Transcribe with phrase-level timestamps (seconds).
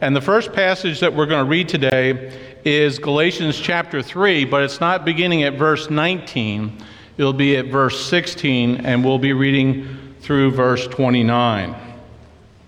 [0.00, 2.30] And the first passage that we're going to read today
[2.66, 6.76] is Galatians chapter 3, but it's not beginning at verse 19.
[7.16, 11.74] It'll be at verse 16, and we'll be reading through verse 29.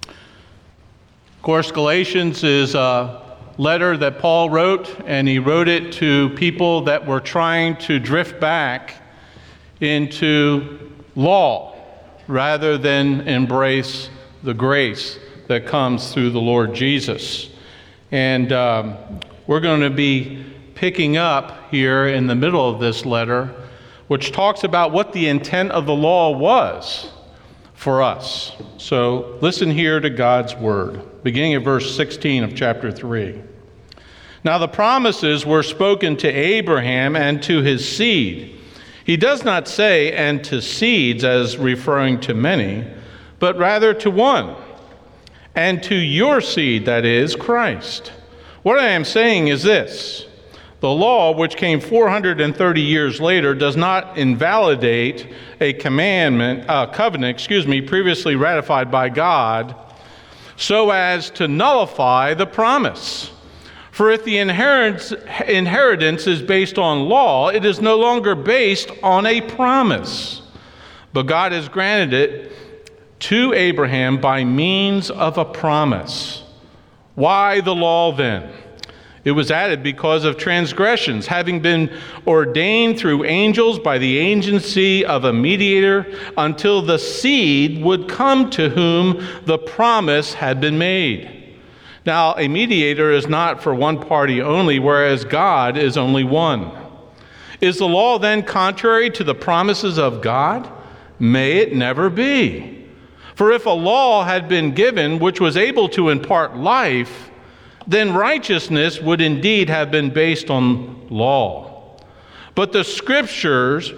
[0.09, 0.13] Of
[1.43, 7.07] course, Galatians is a letter that Paul wrote, and he wrote it to people that
[7.07, 8.95] were trying to drift back
[9.81, 11.75] into law
[12.27, 14.09] rather than embrace
[14.43, 15.19] the grace
[15.49, 17.49] that comes through the Lord Jesus.
[18.13, 18.97] And um,
[19.47, 23.53] we're going to be picking up here in the middle of this letter,
[24.09, 27.11] which talks about what the intent of the law was
[27.75, 28.57] for us.
[28.77, 33.41] So listen here to God's word, beginning at verse 16 of chapter 3.
[34.45, 38.55] Now the promises were spoken to Abraham and to his seed.
[39.05, 42.87] He does not say, and to seeds as referring to many,
[43.39, 44.55] but rather to one
[45.59, 48.13] and to your seed, that is, Christ.
[48.63, 50.25] What I am saying is this
[50.79, 55.27] the law, which came 430 years later, does not invalidate
[55.61, 59.75] a commandment, a covenant, excuse me, previously ratified by God,
[60.57, 63.33] so as to nullify the promise.
[63.91, 69.41] For if the inheritance is based on law, it is no longer based on a
[69.41, 70.41] promise.
[71.13, 72.53] But God has granted it
[73.21, 76.43] to Abraham by means of a promise.
[77.15, 78.51] Why the law then?
[79.25, 81.95] It was added because of transgressions, having been
[82.27, 88.71] ordained through angels by the agency of a mediator until the seed would come to
[88.71, 91.35] whom the promise had been made.
[92.07, 96.71] Now, a mediator is not for one party only, whereas God is only one.
[97.61, 100.71] Is the law then contrary to the promises of God?
[101.19, 102.78] May it never be.
[103.39, 107.31] For if a law had been given which was able to impart life,
[107.87, 111.95] then righteousness would indeed have been based on law.
[112.57, 113.93] But the scriptures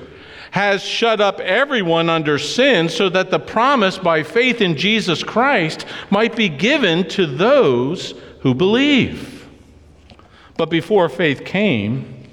[0.51, 5.87] has shut up everyone under sin so that the promise by faith in Jesus Christ
[6.11, 9.49] might be given to those who believe.
[10.59, 12.25] But before faith came,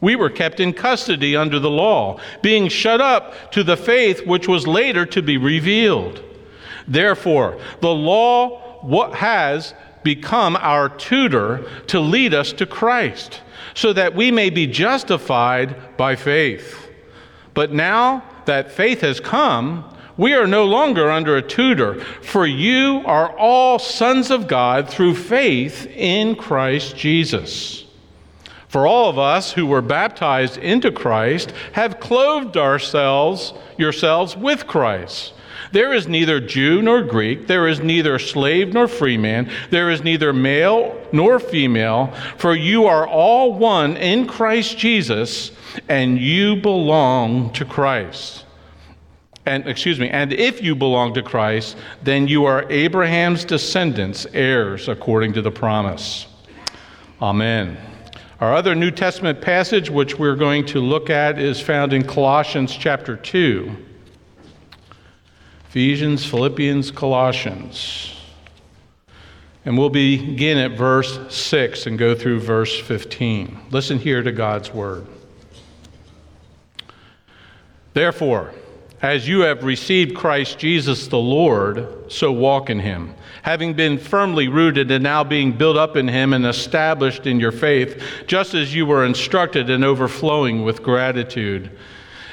[0.00, 4.46] we were kept in custody under the law, being shut up to the faith which
[4.46, 6.22] was later to be revealed.
[6.86, 9.74] Therefore, the law what has
[10.04, 13.40] become our tutor to lead us to Christ,
[13.74, 16.88] so that we may be justified by faith.
[17.54, 19.84] But now that faith has come,
[20.16, 25.14] we are no longer under a tutor, for you are all sons of God through
[25.16, 27.84] faith in Christ Jesus.
[28.68, 35.32] For all of us who were baptized into Christ have clothed ourselves yourselves with Christ.
[35.72, 40.32] There is neither Jew nor Greek, there is neither slave nor freeman, there is neither
[40.32, 45.50] male nor female, for you are all one in Christ Jesus,
[45.88, 48.44] and you belong to Christ.
[49.44, 54.88] And excuse me, and if you belong to Christ, then you are Abraham's descendants, heirs
[54.88, 56.26] according to the promise.
[57.20, 57.76] Amen.
[58.40, 62.74] Our other New Testament passage which we're going to look at is found in Colossians
[62.76, 63.70] chapter 2.
[65.68, 68.14] Ephesians, Philippians, Colossians.
[69.66, 73.58] And we'll begin at verse 6 and go through verse 15.
[73.70, 75.06] Listen here to God's word.
[77.92, 78.54] Therefore,
[79.02, 83.12] as you have received Christ Jesus the Lord, so walk in him,
[83.42, 87.52] having been firmly rooted and now being built up in him and established in your
[87.52, 91.70] faith, just as you were instructed and overflowing with gratitude.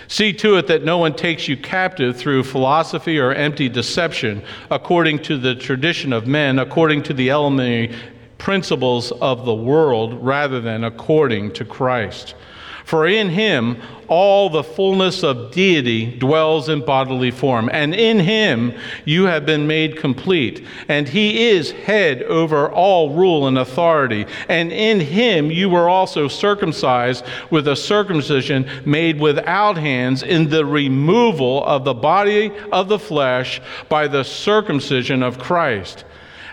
[0.08, 5.20] See to it that no one takes you captive through philosophy or empty deception, according
[5.24, 7.92] to the tradition of men, according to the elementary
[8.38, 12.36] principles of the world, rather than according to Christ.
[12.86, 18.74] For in him all the fullness of deity dwells in bodily form, and in him
[19.06, 20.64] you have been made complete.
[20.88, 24.26] And he is head over all rule and authority.
[24.50, 30.64] And in him you were also circumcised with a circumcision made without hands in the
[30.66, 33.60] removal of the body of the flesh
[33.90, 36.06] by the circumcision of Christ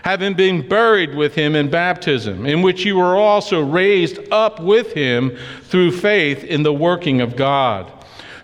[0.03, 4.91] having been buried with him in baptism, in which you were also raised up with
[4.93, 7.89] him through faith in the working of God,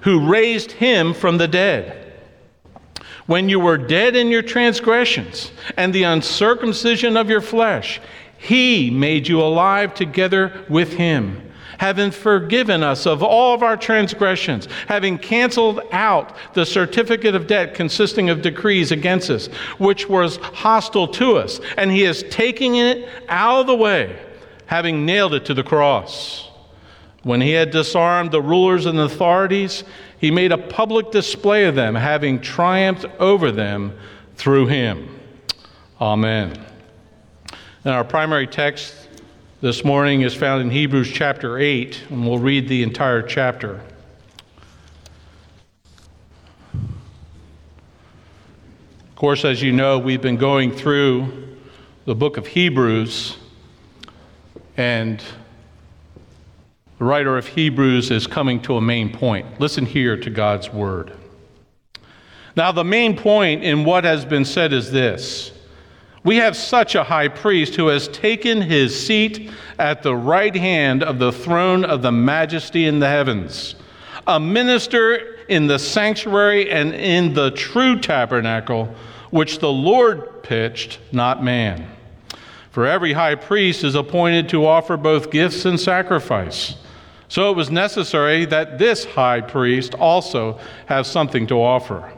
[0.02, 2.14] who raised him from the dead.
[3.26, 8.00] When you were dead in your transgressions and the uncircumcision of your flesh,
[8.38, 11.49] he made you alive together with him
[11.80, 17.74] having forgiven us of all of our transgressions, having canceled out the certificate of debt
[17.74, 19.48] consisting of decrees against us,
[19.78, 24.14] which was hostile to us, and he is taking it out of the way,
[24.66, 26.50] having nailed it to the cross.
[27.24, 29.86] When he had disarmed the rulers and authorities,
[30.20, 33.98] he made a public display of them, having triumphed over them
[34.36, 35.18] through him.
[36.02, 36.62] Amen.
[37.86, 38.94] In our primary text
[39.62, 43.82] this morning is found in Hebrews chapter 8, and we'll read the entire chapter.
[46.74, 46.80] Of
[49.18, 51.58] course, as you know, we've been going through
[52.06, 53.36] the book of Hebrews,
[54.78, 55.22] and
[56.98, 59.60] the writer of Hebrews is coming to a main point.
[59.60, 61.12] Listen here to God's word.
[62.56, 65.52] Now, the main point in what has been said is this
[66.30, 69.50] we have such a high priest who has taken his seat
[69.80, 73.74] at the right hand of the throne of the majesty in the heavens,
[74.28, 78.94] a minister in the sanctuary and in the true tabernacle,
[79.32, 81.88] which the Lord pitched, not man.
[82.70, 86.76] For every high priest is appointed to offer both gifts and sacrifice.
[87.28, 92.14] So it was necessary that this high priest also have something to offer.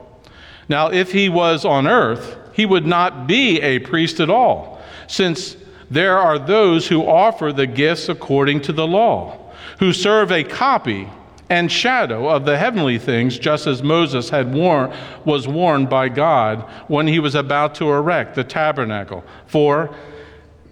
[0.68, 5.56] Now, if he was on earth, he would not be a priest at all, since
[5.90, 9.38] there are those who offer the gifts according to the law,
[9.80, 11.10] who serve a copy
[11.50, 14.94] and shadow of the heavenly things, just as Moses had warned,
[15.26, 19.24] was warned by God when he was about to erect the tabernacle.
[19.48, 19.94] For,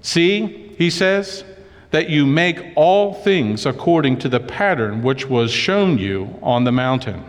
[0.01, 1.43] see, he says,
[1.91, 6.71] that you make all things according to the pattern which was shown you on the
[6.71, 7.25] mountain.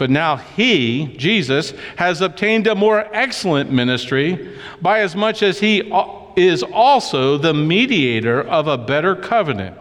[0.00, 4.48] But now he, Jesus, has obtained a more excellent ministry,
[4.80, 5.92] by as much as he
[6.36, 9.76] is also the mediator of a better covenant,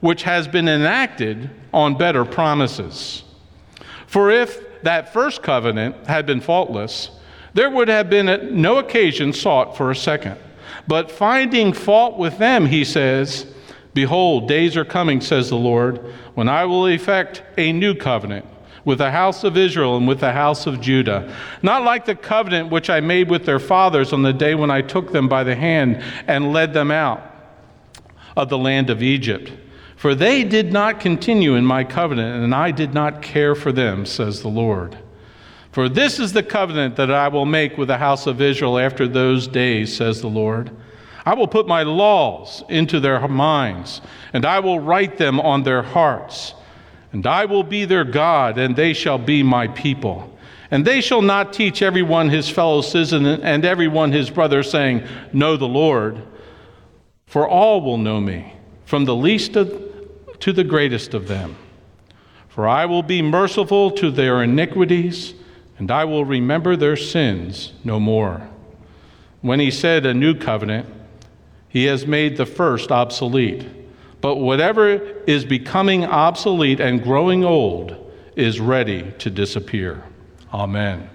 [0.00, 3.22] which has been enacted on better promises.
[4.06, 7.08] For if that first covenant had been faultless,
[7.54, 10.36] there would have been no occasion sought for a second.
[10.86, 13.46] But finding fault with them, he says,
[13.94, 18.44] Behold, days are coming, says the Lord, when I will effect a new covenant
[18.84, 21.34] with the house of Israel and with the house of Judah.
[21.62, 24.82] Not like the covenant which I made with their fathers on the day when I
[24.82, 27.22] took them by the hand and led them out
[28.36, 29.52] of the land of Egypt.
[29.96, 34.04] For they did not continue in my covenant, and I did not care for them,
[34.04, 34.98] says the Lord.
[35.72, 39.08] For this is the covenant that I will make with the house of Israel after
[39.08, 40.70] those days, says the Lord.
[41.24, 44.02] I will put my laws into their minds,
[44.34, 46.52] and I will write them on their hearts.
[47.14, 50.36] And I will be their God, and they shall be my people.
[50.72, 55.56] And they shall not teach everyone his fellow citizen and everyone his brother, saying, Know
[55.56, 56.20] the Lord.
[57.28, 58.52] For all will know me,
[58.84, 59.80] from the least of,
[60.40, 61.54] to the greatest of them.
[62.48, 65.34] For I will be merciful to their iniquities,
[65.78, 68.48] and I will remember their sins no more.
[69.40, 70.88] When he said a new covenant,
[71.68, 73.66] he has made the first obsolete.
[74.24, 74.88] But whatever
[75.26, 77.94] is becoming obsolete and growing old
[78.36, 80.02] is ready to disappear.
[80.50, 81.10] Amen.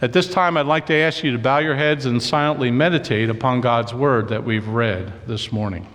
[0.00, 3.30] At this time, I'd like to ask you to bow your heads and silently meditate
[3.30, 5.88] upon God's word that we've read this morning.